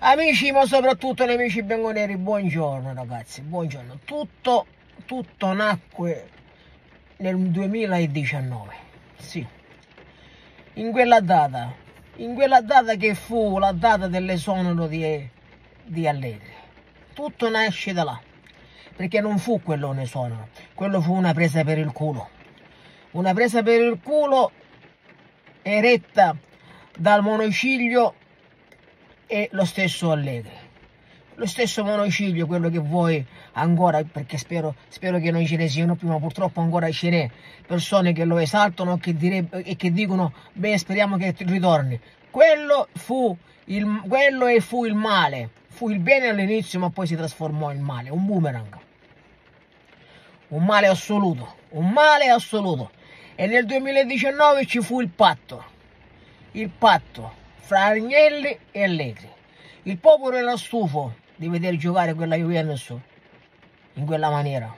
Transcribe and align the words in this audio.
Amici, 0.00 0.52
ma 0.52 0.64
soprattutto 0.64 1.26
nemici 1.26 1.60
bianconeri, 1.64 2.16
buongiorno 2.16 2.94
ragazzi, 2.94 3.40
buongiorno. 3.40 3.98
Tutto, 4.04 4.66
tutto 5.04 5.52
nacque 5.52 6.28
nel 7.16 7.36
2019, 7.36 8.74
sì. 9.16 9.44
In 10.74 10.92
quella 10.92 11.18
data, 11.18 11.74
in 12.16 12.34
quella 12.34 12.60
data 12.60 12.94
che 12.94 13.16
fu 13.16 13.58
la 13.58 13.72
data 13.72 14.06
dell'esonero 14.06 14.86
di, 14.86 15.28
di 15.82 16.06
Allegri. 16.06 16.52
Tutto 17.12 17.50
nasce 17.50 17.92
da 17.92 18.04
là, 18.04 18.20
perché 18.94 19.20
non 19.20 19.38
fu 19.38 19.60
quello 19.60 19.88
un 19.88 19.98
esonero, 19.98 20.50
quello 20.74 21.00
fu 21.00 21.12
una 21.12 21.34
presa 21.34 21.64
per 21.64 21.78
il 21.78 21.90
culo. 21.90 22.28
Una 23.10 23.34
presa 23.34 23.64
per 23.64 23.80
il 23.80 23.98
culo 24.00 24.52
eretta 25.62 26.36
dal 26.96 27.20
monociglio 27.20 28.14
e 29.28 29.48
lo 29.52 29.64
stesso 29.64 30.10
Allegri. 30.10 30.66
Lo 31.34 31.46
stesso 31.46 31.84
monociglio, 31.84 32.46
quello 32.46 32.68
che 32.68 32.80
vuoi 32.80 33.24
ancora, 33.52 34.02
perché 34.02 34.36
spero, 34.38 34.74
spero 34.88 35.20
che 35.20 35.30
non 35.30 35.46
ce 35.46 35.56
ne 35.56 35.68
siano 35.68 35.94
più, 35.94 36.08
ma 36.08 36.18
purtroppo 36.18 36.60
ancora 36.60 36.90
ce 36.90 37.10
n'è, 37.10 37.30
persone 37.64 38.12
che 38.12 38.24
lo 38.24 38.38
esaltano 38.38 38.96
che 38.96 39.14
direb- 39.14 39.62
e 39.64 39.76
che 39.76 39.92
dicono, 39.92 40.32
beh 40.54 40.76
speriamo 40.78 41.16
che 41.16 41.32
ritorni. 41.38 42.00
Quello 42.28 42.88
fu, 42.94 43.36
il, 43.66 44.02
quello 44.08 44.46
e 44.46 44.60
fu 44.60 44.84
il 44.84 44.94
male, 44.94 45.50
fu 45.68 45.90
il 45.90 46.00
bene 46.00 46.28
all'inizio 46.28 46.80
ma 46.80 46.90
poi 46.90 47.06
si 47.06 47.14
trasformò 47.14 47.70
in 47.70 47.82
male, 47.82 48.10
un 48.10 48.26
boomerang. 48.26 48.76
Un 50.48 50.64
male 50.64 50.88
assoluto, 50.88 51.54
un 51.70 51.90
male 51.90 52.30
assoluto. 52.30 52.90
E 53.36 53.46
nel 53.46 53.64
2019 53.64 54.66
ci 54.66 54.80
fu 54.80 55.00
il 55.00 55.08
patto, 55.08 55.64
il 56.52 56.68
patto 56.70 57.46
fra 57.68 57.84
Agnelli 57.84 58.58
e 58.70 58.82
Allegri. 58.82 59.28
Il 59.82 59.98
popolo 59.98 60.38
era 60.38 60.56
stufo 60.56 61.16
di 61.36 61.48
vedere 61.48 61.76
giocare 61.76 62.14
quella 62.14 62.34
Juventus 62.34 62.94
in 63.92 64.06
quella 64.06 64.30
maniera. 64.30 64.74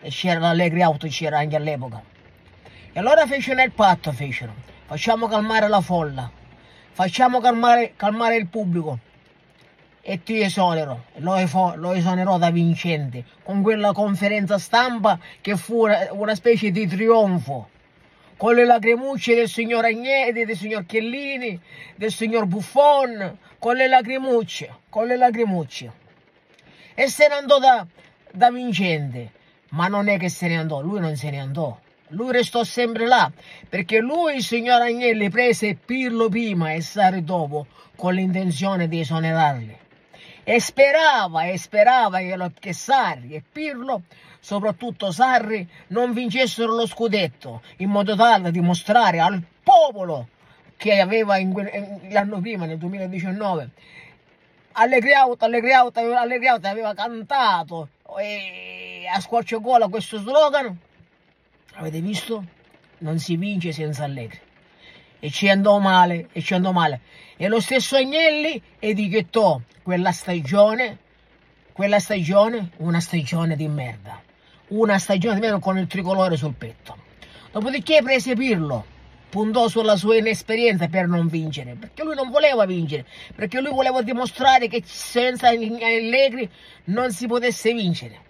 E 0.00 0.08
c'era 0.10 0.38
l'Allegri 0.38 0.82
Auto, 0.82 1.08
c'era 1.08 1.38
anche 1.38 1.56
all'epoca. 1.56 2.00
E 2.92 2.96
allora 3.00 3.26
fecero 3.26 3.60
il 3.64 3.72
patto, 3.72 4.12
fecero. 4.12 4.54
Facciamo 4.86 5.26
calmare 5.26 5.66
la 5.66 5.80
folla, 5.80 6.30
facciamo 6.92 7.40
calmare, 7.40 7.94
calmare 7.96 8.36
il 8.36 8.46
pubblico. 8.46 9.00
E 10.02 10.22
ti 10.22 10.40
esonero, 10.40 11.06
lo, 11.16 11.34
lo 11.74 11.92
esonerò 11.94 12.38
da 12.38 12.50
vincente, 12.50 13.24
con 13.42 13.62
quella 13.62 13.90
conferenza 13.90 14.56
stampa 14.56 15.18
che 15.40 15.56
fu 15.56 15.82
una, 15.82 16.12
una 16.12 16.36
specie 16.36 16.70
di 16.70 16.86
trionfo 16.86 17.70
con 18.36 18.54
le 18.54 18.64
lacrimucce 18.64 19.34
del 19.34 19.48
signor 19.48 19.84
Agneti, 19.84 20.44
del 20.44 20.56
signor 20.56 20.84
Chiellini, 20.84 21.58
del 21.94 22.12
signor 22.12 22.46
Buffon, 22.46 23.38
con 23.58 23.76
le 23.76 23.88
lacrimucce, 23.88 24.74
con 24.88 25.06
le 25.06 25.16
lacrimucce. 25.16 25.92
E 26.94 27.08
se 27.08 27.28
ne 27.28 27.34
andò 27.34 27.58
da, 27.58 27.86
da 28.30 28.50
vincente, 28.50 29.32
ma 29.70 29.88
non 29.88 30.08
è 30.08 30.18
che 30.18 30.28
se 30.28 30.48
ne 30.48 30.58
andò, 30.58 30.80
lui 30.80 31.00
non 31.00 31.16
se 31.16 31.30
ne 31.30 31.40
andò. 31.40 31.78
Lui 32.10 32.30
restò 32.30 32.62
sempre 32.62 33.06
là, 33.06 33.30
perché 33.68 33.98
lui, 33.98 34.36
il 34.36 34.42
signor 34.42 34.80
Agnelli, 34.80 35.28
prese 35.28 35.74
Pirlo 35.74 36.28
prima 36.28 36.72
e 36.72 36.80
Sarri 36.80 37.24
dopo, 37.24 37.66
con 37.96 38.14
l'intenzione 38.14 38.86
di 38.86 39.00
esonerarli. 39.00 39.76
E 40.48 40.60
sperava, 40.60 41.46
e 41.46 41.58
sperava 41.58 42.18
che, 42.18 42.36
lo, 42.36 42.52
che 42.56 42.72
Sarri 42.72 43.34
e 43.34 43.42
Pirlo 43.50 44.02
soprattutto 44.38 45.10
Sarri, 45.10 45.68
non 45.88 46.12
vincessero 46.12 46.72
lo 46.72 46.86
scudetto, 46.86 47.62
in 47.78 47.90
modo 47.90 48.14
tale 48.14 48.44
da 48.44 48.50
dimostrare 48.50 49.18
al 49.18 49.42
popolo 49.60 50.28
che 50.76 51.00
aveva 51.00 51.36
l'anno 52.10 52.40
prima, 52.40 52.64
nel 52.64 52.78
2019, 52.78 53.70
Allegri 54.78 55.14
out, 55.14 55.42
Allegri 55.42 55.72
out, 55.72 55.96
Allegri 55.96 56.46
out 56.46 56.64
aveva 56.64 56.94
cantato 56.94 57.88
e 58.20 59.04
a 59.12 59.18
squarciagola 59.18 59.88
questo 59.88 60.18
slogan. 60.18 60.78
Avete 61.74 62.00
visto? 62.00 62.44
Non 62.98 63.18
si 63.18 63.36
vince 63.36 63.72
senza 63.72 64.04
Allegri. 64.04 64.38
E 65.18 65.30
ci 65.30 65.48
andò 65.48 65.80
male, 65.80 66.28
e 66.30 66.40
ci 66.40 66.54
andò 66.54 66.70
male. 66.70 67.00
E 67.36 67.48
lo 67.48 67.58
stesso 67.58 67.96
Agnelli 67.96 68.62
etichettò 68.78 69.60
quella 69.86 70.10
stagione, 70.10 70.98
quella 71.70 72.00
stagione, 72.00 72.70
una 72.78 72.98
stagione 72.98 73.54
di 73.54 73.68
merda 73.68 74.20
una 74.68 74.98
stagione 74.98 75.36
di 75.36 75.40
meno 75.42 75.60
con 75.60 75.78
il 75.78 75.86
tricolore 75.86 76.36
sul 76.36 76.54
petto. 76.54 76.96
Dopodiché 77.52 78.00
prese 78.02 78.34
Pirlo, 78.34 78.84
puntò 79.30 79.68
sulla 79.68 79.96
sua 79.96 80.16
inesperienza 80.16 80.88
per 80.88 81.06
non 81.06 81.28
vincere, 81.28 81.74
perché 81.74 82.02
lui 82.02 82.16
non 82.16 82.30
voleva 82.30 82.66
vincere, 82.66 83.06
perché 83.34 83.60
lui 83.60 83.70
voleva 83.70 84.02
dimostrare 84.02 84.66
che 84.66 84.82
senza 84.84 85.48
Allegri 85.48 86.50
non 86.86 87.12
si 87.12 87.28
potesse 87.28 87.72
vincere. 87.72 88.24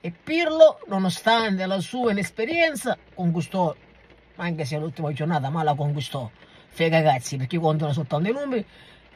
E 0.00 0.10
Pirlo, 0.10 0.80
nonostante 0.88 1.64
la 1.64 1.80
sua 1.80 2.10
inesperienza, 2.10 2.98
conquistò, 3.14 3.72
anche 4.36 4.64
se 4.64 4.78
l'ultima 4.78 5.12
giornata, 5.12 5.48
ma 5.48 5.62
la 5.62 5.74
conquistò. 5.74 6.28
Fai 6.70 6.90
cagazzi, 6.90 7.36
perché 7.36 7.58
contano 7.58 7.92
soltanto 7.92 8.28
i 8.28 8.32
numeri, 8.32 8.66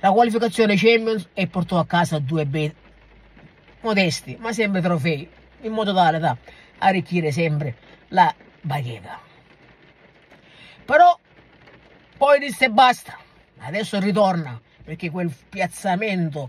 la 0.01 0.11
qualificazione 0.11 0.77
Champions 0.77 1.29
e 1.35 1.47
portò 1.47 1.79
a 1.79 1.87
casa 1.87 2.19
due 2.19 2.47
bet 2.47 2.75
modesti, 3.81 4.37
ma 4.39 4.53
sempre 4.53 4.81
trofei 4.81 5.29
in 5.63 5.73
modo 5.73 5.95
tale 5.95 6.19
da 6.19 6.37
arricchire 6.79 7.33
sempre 7.33 7.75
la 8.09 8.33
baghetta. 8.61 9.21
Però 10.85 11.19
poi 12.17 12.39
disse 12.39 12.71
basta, 12.71 13.19
adesso 13.59 13.99
ritorna 13.99 14.61
perché 14.87 15.11
quel 15.11 15.33
piazzamento 15.49 16.49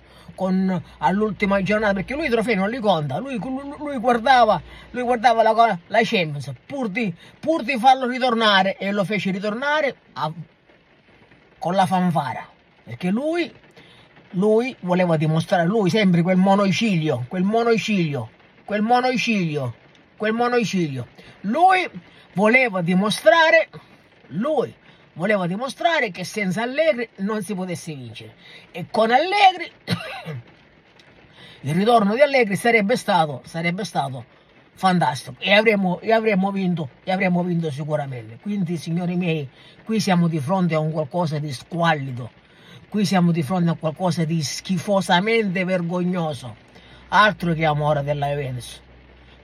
all'ultima 1.00 1.64
giornata, 1.64 1.94
perché 1.96 2.14
lui 2.14 2.28
i 2.28 2.29
trofei 2.29 2.53
non 2.53 2.69
li 2.69 2.78
conta, 2.78 3.18
lui, 3.18 3.40
lui, 3.40 3.74
lui 3.79 3.97
guardava, 3.97 4.62
lui 4.91 5.02
guardava 5.02 5.41
la, 5.41 5.79
la 5.88 6.00
Champions 6.03 6.52
pur 6.68 6.90
di, 6.90 7.12
pur 7.40 7.64
di, 7.64 7.79
farlo 7.79 8.06
ritornare 8.06 8.78
e 8.78 8.91
lo 8.91 9.03
fece 9.03 9.31
ritornare 9.31 9.96
a, 10.14 10.31
con 11.58 11.74
la 11.74 11.88
fanfara, 11.88 12.47
perché 12.88 13.09
lui, 13.09 13.53
lui 14.31 14.74
voleva 14.80 15.18
dimostrare, 15.18 15.68
lui 15.68 15.90
sempre 15.90 16.22
quel 16.22 16.38
monociglio, 16.38 17.25
quel 17.28 17.44
monociglio, 17.44 18.30
quel 18.64 18.81
monociglio, 18.81 19.75
quel 20.16 20.31
monociglio. 20.31 21.08
Lui 21.42 21.86
voleva 22.31 22.81
dimostrare, 22.81 23.68
lui 24.28 24.74
voleva 25.16 25.47
dimostrare 25.47 26.12
che 26.12 26.24
senza 26.24 26.62
Allegri 26.62 27.09
non 27.18 27.44
si 27.44 27.53
potesse 27.53 27.94
vincere. 27.94 28.36
E 28.72 28.86
con 28.90 29.12
Allegri, 29.12 29.70
il 31.68 31.74
ritorno 31.74 32.16
di 32.16 32.22
Allegri 32.22 32.56
sarebbe 32.56 32.96
stato, 32.96 33.42
sarebbe 33.44 33.84
stato 33.84 34.24
fantastico 34.76 35.36
e 35.40 35.52
avremmo, 35.52 36.00
e 36.00 36.14
avremmo 36.14 36.52
vinto 36.52 36.88
e 37.03 37.12
avremmo 37.12 37.44
vinto 37.44 37.70
sicuramente. 37.70 38.38
Quindi, 38.42 38.78
signori 38.78 39.18
miei, 39.18 39.50
qui 39.84 40.00
siamo 40.00 40.30
di 40.30 40.40
fronte 40.40 40.74
a 40.74 40.80
un 40.80 40.94
qualcosa 40.94 41.38
di 41.38 41.52
squallido. 41.52 42.46
Qui 42.90 43.06
siamo 43.06 43.34
di 43.34 43.44
fronte 43.44 43.70
a 43.70 43.75
qualcosa 43.75 44.24
di 44.24 44.42
schifosamente 44.42 45.66
vergognoso 45.66 46.56
altro 47.09 47.53
che 47.53 47.66
amore 47.66 48.02
della 48.02 48.28
Juventus. 48.28 48.81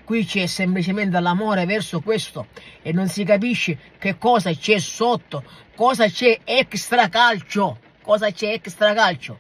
Qui 0.06 0.26
c'è 0.26 0.46
semplicemente 0.46 1.20
l'amore 1.20 1.66
verso 1.66 2.00
questo 2.00 2.48
e 2.82 2.94
non 2.94 3.08
si 3.08 3.26
capisce 3.26 3.78
che 3.98 4.18
cosa 4.18 4.54
c'è 4.54 4.80
sotto, 4.80 5.44
cosa 5.76 6.08
c'è 6.08 6.40
extra 6.44 7.10
calcio, 7.10 7.80
cosa 8.02 8.32
c'è 8.32 8.54
extra 8.54 8.94
calcio. 8.94 9.38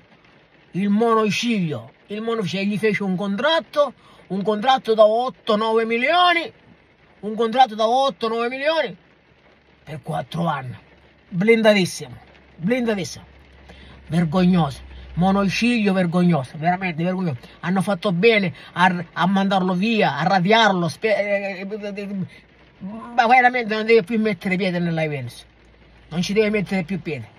Il 0.71 0.89
monociglio, 0.89 1.91
il 2.07 2.21
monociglio 2.21 2.63
gli 2.63 2.77
fece 2.77 3.03
un 3.03 3.15
contratto, 3.15 3.93
un 4.27 4.41
contratto 4.41 4.93
da 4.93 5.03
8-9 5.03 5.85
milioni, 5.85 6.51
un 7.21 7.35
contratto 7.35 7.75
da 7.75 7.85
8-9 7.85 8.49
milioni 8.49 8.97
per 9.83 10.01
4 10.01 10.45
anni. 10.45 10.77
Blindatissimo, 11.29 12.17
blindatissimo, 12.55 13.25
vergognoso 14.13 14.91
monociglio 15.15 15.93
vergognoso, 15.93 16.53
veramente 16.57 17.03
vergognoso. 17.03 17.37
Hanno 17.61 17.81
fatto 17.81 18.11
bene 18.11 18.53
a, 18.73 19.03
a 19.13 19.27
mandarlo 19.27 19.73
via, 19.73 20.17
a 20.17 20.23
radiarlo. 20.23 20.89
Ma 22.79 23.27
veramente 23.27 23.75
non 23.75 23.85
deve 23.85 24.03
più 24.03 24.19
mettere 24.19 24.55
piede 24.55 24.79
nella 24.79 25.03
Juventus. 25.03 25.45
Non 26.09 26.21
ci 26.21 26.33
deve 26.33 26.49
mettere 26.49 26.83
più 26.83 27.01
piede. 27.01 27.29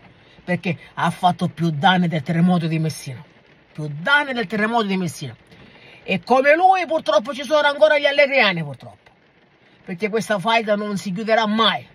Perché 0.45 0.77
ha 0.95 1.11
fatto 1.11 1.49
più 1.49 1.71
danni 1.71 2.09
del 2.09 2.23
terremoto 2.23 2.67
di 2.67 2.79
Messina. 2.79 3.25
Più 3.73 3.91
danni 4.01 4.33
del 4.33 4.47
terremoto 4.47 4.85
di 4.85 4.97
Messina. 4.97 5.35
E 6.03 6.23
come 6.23 6.55
lui 6.55 6.87
purtroppo 6.87 7.33
ci 7.33 7.45
sono 7.45 7.67
ancora 7.67 7.99
gli 7.99 8.05
allegriani 8.05 8.63
purtroppo. 8.63 9.11
Perché 9.85 10.09
questa 10.09 10.39
faida 10.39 10.77
non 10.77 10.97
si 10.97 11.13
chiuderà 11.13 11.47
mai. 11.47 11.87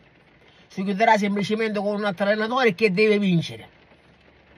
Si 0.68 0.84
chiuderà 0.84 1.18
semplicemente 1.18 1.80
con 1.80 1.96
un 1.96 2.06
altro 2.06 2.26
allenatore 2.26 2.76
che 2.76 2.92
deve 2.92 3.18
vincere 3.18 3.78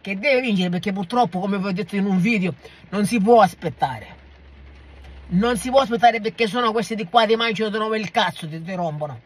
che 0.01 0.17
deve 0.17 0.41
vincere 0.41 0.69
perché 0.69 0.91
purtroppo, 0.91 1.39
come 1.39 1.57
vi 1.59 1.67
ho 1.67 1.71
detto 1.71 1.95
in 1.95 2.05
un 2.05 2.19
video, 2.19 2.55
non 2.89 3.05
si 3.05 3.19
può 3.19 3.41
aspettare. 3.41 4.19
Non 5.33 5.57
si 5.57 5.69
può 5.69 5.79
aspettare 5.81 6.19
perché 6.19 6.47
sono 6.47 6.71
questi 6.71 6.95
di 6.95 7.05
qua 7.05 7.25
ti 7.25 7.35
mangiano 7.35 7.69
di 7.69 7.77
nuovo 7.77 7.95
il 7.95 8.11
cazzo, 8.11 8.47
ti, 8.47 8.61
ti 8.61 8.73
rompono. 8.73 9.21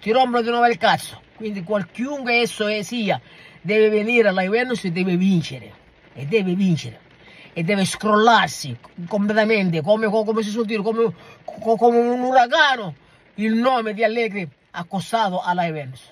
Ti 0.00 0.10
rompono 0.12 0.42
di 0.42 0.48
nuovo 0.48 0.66
il 0.66 0.78
cazzo. 0.78 1.20
Quindi 1.36 1.62
qualunque 1.62 2.40
esso 2.40 2.66
sia, 2.82 3.20
deve 3.60 3.88
venire 3.88 4.28
alla 4.28 4.42
Juventus 4.42 4.84
e 4.84 4.92
deve 4.92 5.16
vincere. 5.16 5.72
e 6.14 6.24
deve 6.26 6.54
vincere 6.54 7.00
e 7.56 7.62
deve 7.62 7.84
scrollarsi 7.84 8.76
completamente 9.06 9.80
come, 9.80 10.08
come 10.08 10.42
si 10.42 10.50
suol 10.50 10.66
dire 10.66 10.82
come, 10.82 11.12
come 11.44 11.98
un 11.98 12.20
uragano 12.20 12.94
il 13.34 13.54
nome 13.54 13.94
di 13.94 14.02
Allegri 14.02 14.46
accostato 14.72 15.40
alla 15.40 15.64
Juventus 15.64 16.02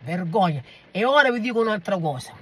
vergogna 0.00 0.62
e 0.90 1.04
ora 1.04 1.30
vi 1.30 1.40
dico 1.40 1.60
un'altra 1.60 1.98
cosa 1.98 2.32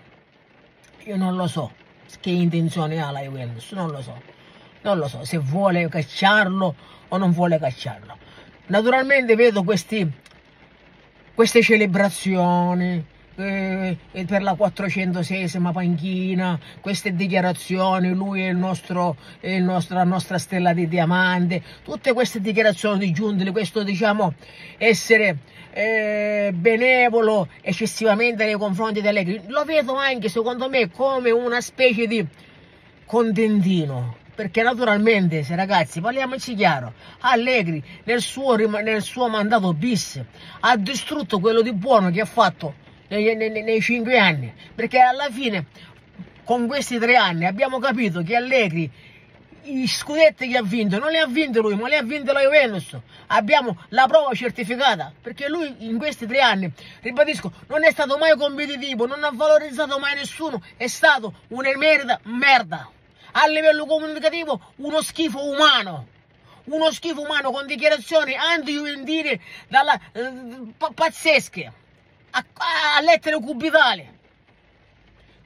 io 1.05 1.17
non 1.17 1.37
lo 1.37 1.47
so 1.47 1.73
che 2.21 2.31
intenzione 2.31 3.03
ha 3.03 3.11
la 3.11 3.21
Juventus 3.21 3.73
non 3.73 3.91
lo 3.91 4.03
so. 4.03 4.21
Non 4.83 4.99
lo 4.99 5.09
so 5.09 5.25
se 5.25 5.39
vuole 5.39 5.89
cacciarlo 5.89 6.75
o 7.09 7.17
non 7.17 7.31
vuole 7.33 7.59
cacciarlo. 7.59 8.17
Naturalmente 8.67 9.35
vedo 9.37 9.63
questi, 9.63 10.11
queste 11.35 11.63
celebrazioni 11.63 13.05
eh, 13.35 13.97
per 14.27 14.43
la 14.43 14.53
406esima 14.53 15.73
panchina, 15.73 16.59
queste 16.81 17.15
dichiarazioni, 17.15 18.13
lui 18.13 18.43
è, 18.43 18.49
il 18.49 18.57
nostro, 18.57 19.17
è 19.41 19.51
il 19.51 19.63
nostro, 19.63 19.97
la 19.97 20.05
nostra 20.05 20.39
stella 20.39 20.73
di 20.73 20.89
diamante, 20.89 21.63
tutte 21.83 22.13
queste 22.13 22.41
dichiarazioni 22.41 22.99
di 22.99 23.13
Giuntoli, 23.13 23.51
questo 23.51 23.83
diciamo 23.83 24.35
essere 24.77 25.39
eh, 25.73 26.51
benevolo 26.55 27.49
eccessivamente 27.61 28.45
nei 28.45 28.55
confronti 28.55 29.01
di 29.01 29.09
Allegri, 29.09 29.43
lo 29.47 29.65
vedo 29.65 29.95
anche 29.95 30.29
secondo 30.29 30.69
me 30.69 30.91
come 30.91 31.31
una 31.31 31.61
specie 31.61 32.07
di 32.07 32.27
contentino, 33.07 34.17
perché 34.35 34.63
naturalmente, 34.63 35.43
se 35.43 35.55
ragazzi, 35.55 36.01
parliamoci 36.01 36.55
chiaro, 36.55 36.95
Allegri 37.21 37.83
nel 38.05 38.21
suo, 38.21 38.57
nel 38.57 39.03
suo 39.03 39.29
mandato 39.29 39.73
bis 39.75 40.21
ha 40.61 40.77
distrutto 40.77 41.41
quello 41.41 41.63
di 41.63 41.73
buono 41.73 42.11
che 42.11 42.21
ha 42.21 42.27
fatto 42.27 42.75
nei, 43.21 43.51
nei, 43.51 43.63
nei 43.63 43.81
cinque 43.81 44.19
anni, 44.19 44.53
perché 44.75 44.99
alla 44.99 45.29
fine 45.31 45.67
con 46.45 46.67
questi 46.67 46.99
tre 46.99 47.17
anni 47.17 47.47
abbiamo 47.47 47.79
capito 47.79 48.23
che 48.23 48.37
Allegri 48.37 48.91
i 49.65 49.87
scudetti 49.87 50.49
che 50.49 50.57
ha 50.57 50.63
vinto 50.63 50.99
non 50.99 51.11
li 51.11 51.19
ha 51.19 51.27
vinti 51.27 51.61
lui 51.61 51.77
ma 51.77 51.87
li 51.87 51.95
ha 51.95 52.03
vinti 52.03 52.33
la 52.33 52.41
Juventus. 52.41 52.97
Abbiamo 53.29 53.77
la 53.91 54.07
prova 54.07 54.35
certificata 54.35 55.13
perché 55.21 55.49
lui 55.49 55.73
in 55.87 55.99
questi 55.99 56.27
tre 56.27 56.41
anni 56.41 56.73
ribadisco 57.01 57.53
non 57.69 57.85
è 57.85 57.91
stato 57.93 58.19
mai 58.19 58.37
competitivo 58.37 59.07
non 59.07 59.23
ha 59.23 59.31
valorizzato 59.33 59.99
mai 59.99 60.15
nessuno 60.15 60.61
è 60.77 60.87
stato 60.89 61.35
un'emerita 61.49 62.21
merda. 62.25 62.91
A 63.35 63.47
livello 63.47 63.87
comunicativo 63.87 64.73
uno 64.77 65.01
schifo 65.01 65.47
umano. 65.47 66.09
Uno 66.65 66.91
schifo 66.93 67.21
umano 67.21 67.51
con 67.51 67.67
dichiarazioni 67.67 68.35
anti-juventine 68.35 69.31
eh, 69.31 69.41
pazzesche 70.95 71.73
a, 72.33 72.45
a 72.97 73.01
lettere 73.01 73.39
cubitali. 73.39 74.21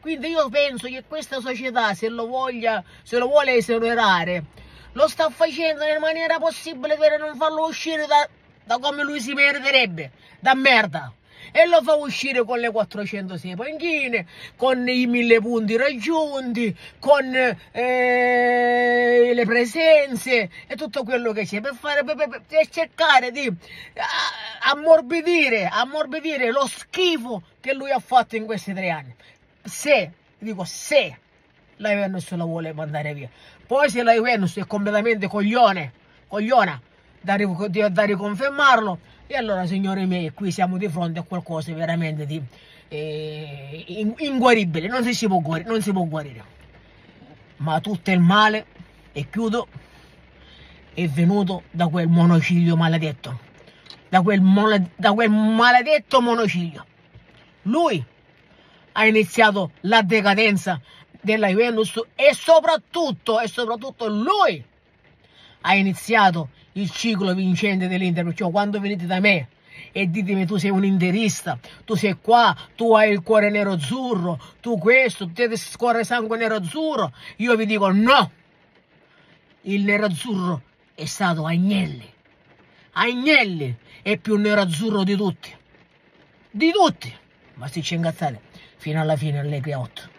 Quindi 0.01 0.29
io 0.29 0.49
penso 0.49 0.89
che 0.89 1.05
questa 1.07 1.41
società, 1.41 1.95
se 1.95 2.09
lo, 2.09 2.27
voglia, 2.27 2.83
se 3.03 3.19
lo 3.19 3.27
vuole 3.27 3.55
esonerare, 3.55 4.45
lo 4.93 5.09
sta 5.09 5.29
facendo 5.31 5.85
in 5.85 5.99
maniera 6.01 6.39
possibile 6.39 6.97
per 6.97 7.19
non 7.19 7.37
farlo 7.37 7.67
uscire 7.67 8.07
da, 8.07 8.29
da 8.65 8.79
come 8.79 9.03
lui 9.03 9.21
si 9.21 9.33
meriterebbe, 9.33 10.11
da 10.39 10.55
merda 10.55 11.13
e 11.53 11.67
lo 11.67 11.83
fa 11.83 11.95
uscire 11.95 12.45
con 12.45 12.59
le 12.59 12.71
406 12.71 13.55
panchine, 13.55 14.27
con 14.57 14.89
i 14.89 15.07
1000 15.07 15.41
punti 15.41 15.77
raggiunti, 15.77 16.77
con 16.99 17.35
eh, 17.35 19.33
le 19.35 19.45
presenze 19.45 20.51
e 20.67 20.77
tutto 20.77 21.05
quello 21.05 21.33
che 21.33 21.45
c'è 21.45 21.61
per, 21.61 21.75
fare, 21.75 22.05
per, 22.05 22.17
per, 22.17 22.43
per 22.47 22.69
cercare 22.69 23.31
di 23.31 23.51
ammorbidire, 24.71 25.67
ammorbidire 25.67 26.51
lo 26.51 26.67
schifo 26.67 27.43
che 27.61 27.73
lui 27.73 27.91
ha 27.91 27.99
fatto 27.99 28.37
in 28.37 28.45
questi 28.45 28.73
tre 28.73 28.91
anni. 28.91 29.15
Se, 29.63 30.11
dico 30.39 30.65
se, 30.65 31.19
la 31.77 31.91
Juventus 31.91 32.31
la 32.31 32.45
vuole 32.45 32.73
mandare 32.73 33.15
via. 33.15 33.29
Poi 33.67 33.91
se 33.91 34.03
la 34.03 34.13
Juventus 34.13 34.57
è 34.57 34.67
completamente 34.67 35.27
coglione, 35.29 35.93
cogliona, 36.29 36.81
da, 37.21 37.37
da 37.89 38.05
riconfermarlo, 38.05 38.99
e 39.27 39.37
allora, 39.37 39.67
signori 39.67 40.07
miei, 40.07 40.31
qui 40.31 40.51
siamo 40.53 40.77
di 40.77 40.89
fronte 40.89 41.19
a 41.19 41.23
qualcosa 41.23 41.73
veramente 41.73 42.27
di 42.27 42.41
eh, 42.89 44.13
inguaribile, 44.19 44.87
non 44.87 45.03
si, 45.05 45.27
può 45.27 45.39
guarire, 45.39 45.69
non 45.69 45.83
si 45.83 45.93
può 45.93 46.05
guarire. 46.05 46.45
Ma 47.59 47.81
tutto 47.81 48.11
il 48.11 48.21
male, 48.21 48.67
e 49.13 49.29
chiudo, 49.29 49.67
è 50.95 51.07
venuto 51.09 51.65
da 51.71 51.89
quel 51.89 52.09
monociglio 52.09 52.77
maledetto. 52.77 53.41
Da 54.09 54.23
quel, 54.23 54.41
da 54.95 55.13
quel 55.13 55.31
maledetto 55.31 56.21
monociglio. 56.21 56.85
Lui 57.63 58.05
ha 58.93 59.07
iniziato 59.07 59.73
la 59.81 60.03
decadenza 60.03 60.81
della 61.21 61.49
Juventus 61.49 62.01
e 62.15 62.33
soprattutto, 62.33 63.41
e 63.41 63.49
soprattutto 63.49 64.07
lui 64.07 64.65
ha 65.69 65.75
iniziato 65.75 66.51
il 66.73 66.91
ciclo 66.91 67.35
vincente 67.35 67.89
dell'Inter, 67.89 68.25
perciò 68.25 68.51
quando 68.51 68.79
venite 68.79 69.05
da 69.05 69.19
me 69.19 69.49
e 69.91 70.09
ditemi 70.09 70.47
tu 70.47 70.57
sei 70.57 70.71
un 70.71 70.85
interista, 70.85 71.59
tu 71.85 71.95
sei 71.95 72.17
qua, 72.21 72.57
tu 72.77 72.95
hai 72.95 73.11
il 73.11 73.23
cuore 73.23 73.51
nero-azzurro, 73.51 74.39
tu 74.61 74.79
questo, 74.79 75.29
tu 75.29 75.57
scorre 75.57 76.05
sangue 76.05 76.39
nero-azzurro, 76.39 77.13
io 77.37 77.57
vi 77.57 77.67
dico 77.67 77.91
no, 77.91 78.31
il 79.63 79.83
nero-azzurro 79.83 80.63
è 80.95 81.05
stato 81.05 81.45
Agnelli, 81.45 82.09
Agnelli 82.93 83.77
è 84.03 84.17
più 84.19 84.37
nero-azzurro 84.37 85.03
di 85.03 85.17
tutti, 85.17 85.55
di 86.49 86.71
tutti, 86.71 87.13
ma 87.55 87.67
se 87.67 87.83
ci 87.83 87.95
ingazzate, 87.95 88.41
fino 88.77 89.01
alla 89.01 89.17
fine 89.17 89.41
Allegri 89.41 89.73
a 89.73 89.81
8. 89.81 90.15